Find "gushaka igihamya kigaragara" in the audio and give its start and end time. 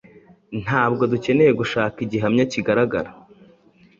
1.59-3.09